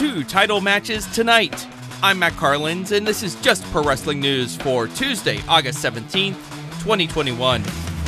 [0.00, 1.68] two title matches tonight.
[2.02, 6.36] I'm Matt Carlins, and this is just pro wrestling news for Tuesday, August 17th,
[6.80, 7.62] 2021.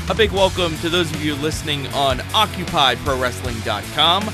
[0.09, 4.31] A big welcome to those of you listening on OccupyProWrestling.com.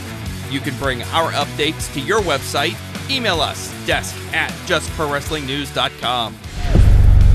[0.52, 2.76] You can bring our updates to your website.
[3.10, 6.34] Email us, desk at JustProWrestlingNews.com.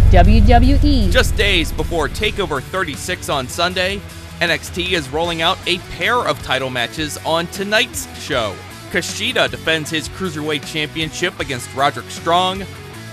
[0.09, 1.11] WWE.
[1.11, 3.99] Just days before TakeOver 36 on Sunday,
[4.39, 8.55] NXT is rolling out a pair of title matches on tonight's show.
[8.93, 12.63] Kushida defends his Cruiserweight Championship against Roderick Strong.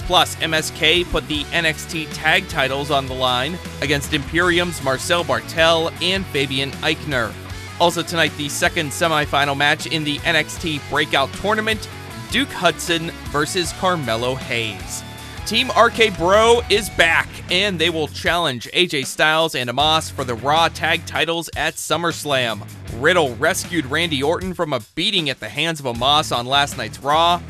[0.00, 6.26] Plus, MSK put the NXT tag titles on the line against Imperium's Marcel Barthel and
[6.26, 7.32] Fabian Aichner.
[7.80, 11.88] Also, tonight, the second semifinal match in the NXT Breakout Tournament
[12.30, 15.02] Duke Hudson versus Carmelo Hayes.
[15.46, 20.34] Team RK Bro is back, and they will challenge AJ Styles and Omos for the
[20.34, 22.68] Raw Tag titles at SummerSlam.
[23.00, 26.98] Riddle rescued Randy Orton from a beating at the hands of Omos on last night's
[26.98, 27.40] Raw.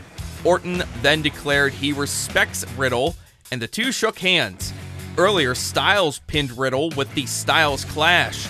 [0.45, 3.17] Orton then declared he respects Riddle,
[3.51, 4.73] and the two shook hands.
[5.19, 8.47] Earlier, Styles pinned Riddle with the Styles Clash.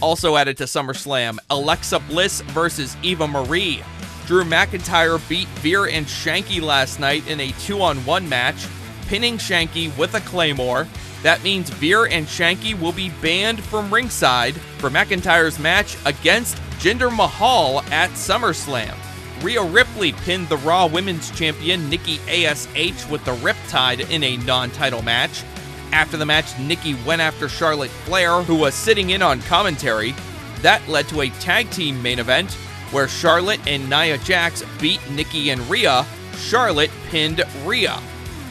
[0.00, 3.82] Also added to SummerSlam, Alexa Bliss versus Eva Marie.
[4.26, 8.68] Drew McIntyre beat Veer and Shanky last night in a two on one match,
[9.08, 10.86] pinning Shanky with a Claymore.
[11.26, 17.12] That means Veer and Shanky will be banned from ringside for McIntyre's match against Jinder
[17.12, 18.94] Mahal at SummerSlam.
[19.42, 24.70] Rhea Ripley pinned the Raw Women's Champion Nikki ASH with the Riptide in a non
[24.70, 25.42] title match.
[25.90, 30.14] After the match, Nikki went after Charlotte Flair, who was sitting in on commentary.
[30.62, 32.52] That led to a tag team main event
[32.92, 36.06] where Charlotte and Nia Jax beat Nikki and Rhea.
[36.36, 38.00] Charlotte pinned Rhea.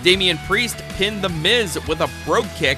[0.06, 2.78] Damian Priest pinned The Miz with a brogue kick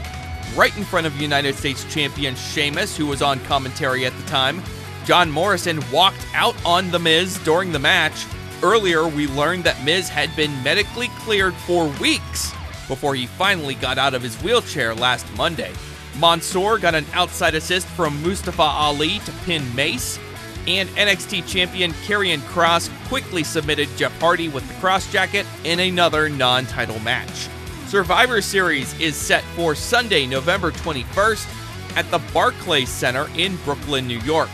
[0.56, 4.64] right in front of United States champion Sheamus, who was on commentary at the time.
[5.04, 8.26] John Morrison walked out on The Miz during the match.
[8.64, 12.54] Earlier, we learned that Miz had been medically cleared for weeks
[12.88, 15.74] before he finally got out of his wheelchair last Monday.
[16.22, 20.18] Mansoor got an outside assist from Mustafa Ali to pin Mace,
[20.68, 26.30] and NXT champion Karrion Kross quickly submitted Jeff Hardy with the Kross Jacket in another
[26.30, 27.48] non title match.
[27.88, 34.20] Survivor Series is set for Sunday, November 21st at the Barclays Center in Brooklyn, New
[34.20, 34.50] York.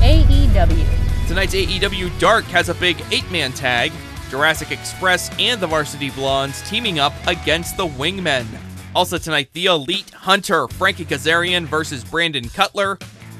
[0.00, 0.86] AEW.
[1.26, 3.92] Tonight's AEW Dark has a big eight man tag
[4.30, 8.46] Jurassic Express and the Varsity Blondes teaming up against the Wingmen.
[8.94, 12.98] Also tonight, the Elite Hunter Frankie Kazarian versus Brandon Cutler,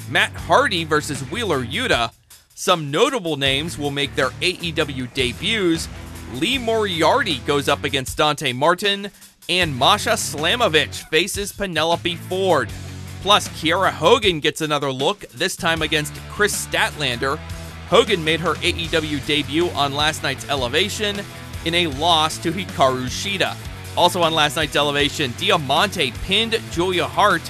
[0.08, 2.12] Matt Hardy versus Wheeler Yuta.
[2.54, 5.88] Some notable names will make their AEW debuts.
[6.34, 9.10] Lee Moriarty goes up against Dante Martin,
[9.48, 12.68] and Masha Slamovich faces Penelope Ford.
[13.22, 17.38] Plus, Kiera Hogan gets another look, this time against Kris Statlander.
[17.88, 21.20] Hogan made her AEW debut on last night's Elevation
[21.64, 23.56] in a loss to Hikaru Shida.
[23.96, 27.42] Also on last night's Elevation, Diamante pinned Julia Hart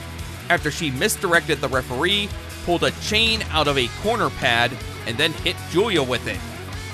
[0.49, 2.29] after she misdirected the referee,
[2.67, 4.71] pulled a chain out of a corner pad,
[5.07, 6.39] and then hit Julia with it.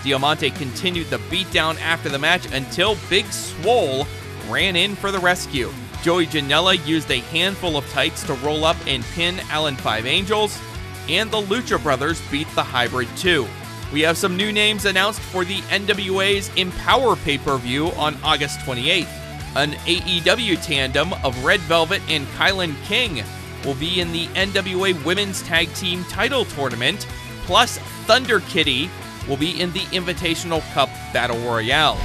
[0.04, 4.06] Diamante continued the beatdown after the match until Big Swole
[4.48, 5.72] ran in for the rescue.
[6.02, 10.60] Joey Janela used a handful of tights to roll up and pin Alan Five Angels,
[11.08, 13.46] and the Lucha Brothers beat the Hybrid 2.
[13.92, 18.60] We have some new names announced for the NWA's Empower pay per view on August
[18.60, 19.08] 28th.
[19.54, 23.22] An AEW tandem of Red Velvet and Kilynn King
[23.64, 27.06] will be in the NWA Women's Tag Team title tournament,
[27.44, 28.90] plus Thunder Kitty
[29.28, 31.98] will be in the Invitational Cup Battle Royale.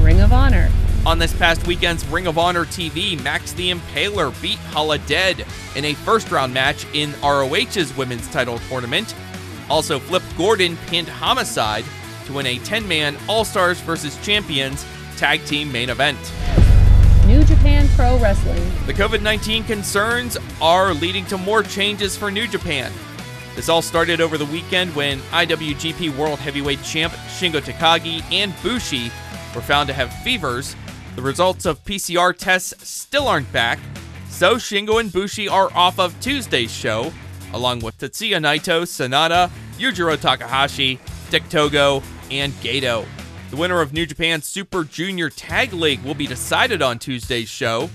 [0.00, 0.70] Ring of Honor.
[1.06, 5.44] On this past weekend's Ring of Honor TV, Max the Impaler beat Hala Dead
[5.76, 9.14] in a first round match in ROH's women's title tournament.
[9.68, 11.84] Also, Flip Gordon pinned Homicide
[12.26, 14.16] to win a 10 man All Stars vs.
[14.24, 14.84] Champions
[15.16, 16.18] tag team main event.
[17.26, 18.60] New Japan Pro Wrestling.
[18.86, 22.90] The COVID 19 concerns are leading to more changes for New Japan.
[23.54, 29.12] This all started over the weekend when IWGP World Heavyweight Champ Shingo Takagi and Bushi
[29.54, 30.74] were found to have fevers.
[31.14, 33.78] The results of PCR tests still aren't back,
[34.28, 37.12] so Shingo and Bushi are off of Tuesday's show,
[37.52, 40.98] along with Tetsuya Naito, Sanada, Yujiro Takahashi,
[41.30, 43.06] Dick Togo, and Gedo.
[43.54, 47.88] The winner of New Japan's Super Junior Tag League will be decided on Tuesday's show.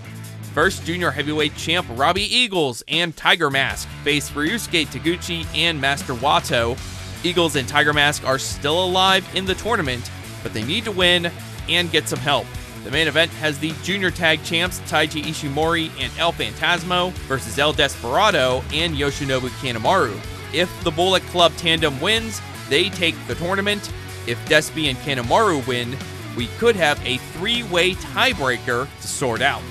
[0.54, 6.80] First junior heavyweight champ Robbie Eagles and Tiger Mask face Ryusuke Taguchi and Master Wato.
[7.26, 10.10] Eagles and Tiger Mask are still alive in the tournament,
[10.44, 11.30] but they need to win
[11.68, 12.48] and get some help.
[12.86, 17.74] The main event has the junior tag champs Taiji Ishimori and El Phantasmo versus El
[17.74, 20.18] Desperado and Yoshinobu Kanemaru.
[20.54, 22.40] If the Bullet Club tandem wins,
[22.70, 23.92] they take the tournament.
[24.28, 25.96] If Despy and Kanemaru win,
[26.36, 29.64] we could have a three way tiebreaker to sort out.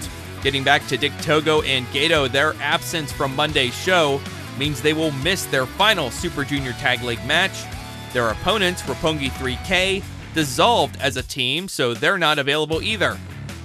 [0.42, 4.20] Getting back to Dick Togo and Gedo, their absence from Monday's show
[4.58, 7.64] means they will miss their final Super Junior Tag League match.
[8.12, 10.02] Their opponents, Roppongi 3K,
[10.34, 13.18] dissolved as a team, so they're not available either.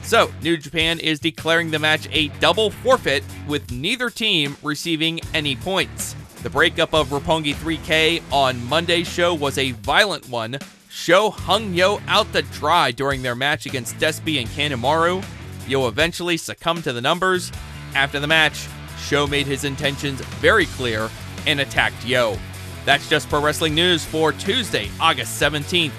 [0.03, 5.55] So, New Japan is declaring the match a double forfeit, with neither team receiving any
[5.55, 6.15] points.
[6.43, 10.59] The breakup of Roppongi 3K on Monday's show was a violent one.
[10.89, 15.23] Sho hung Yo out to dry during their match against Despy and Kanemaru.
[15.69, 17.49] Yo eventually succumbed to the numbers.
[17.95, 18.67] After the match,
[18.99, 21.09] Sho made his intentions very clear
[21.47, 22.37] and attacked Yo.
[22.83, 25.93] That's just pro wrestling news for Tuesday, August 17th.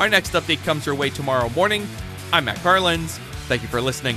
[0.00, 1.86] Our next update comes your way tomorrow morning.
[2.32, 3.18] I'm Matt Carlins.
[3.46, 4.16] Thank you for listening.